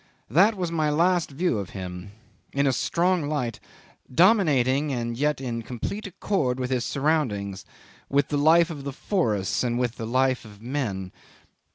That 0.31 0.57
was 0.57 0.71
my 0.71 0.89
last 0.89 1.29
view 1.29 1.59
of 1.59 1.69
him 1.77 2.13
in 2.53 2.65
a 2.65 2.73
strong 2.73 3.29
light, 3.29 3.59
dominating, 4.11 4.91
and 4.91 5.15
yet 5.15 5.39
in 5.39 5.61
complete 5.61 6.07
accord 6.07 6.59
with 6.59 6.71
his 6.71 6.83
surroundings 6.83 7.65
with 8.09 8.29
the 8.29 8.37
life 8.39 8.71
of 8.71 8.83
the 8.83 8.93
forests 8.93 9.63
and 9.63 9.77
with 9.77 9.97
the 9.97 10.07
life 10.07 10.43
of 10.43 10.59
men. 10.59 11.11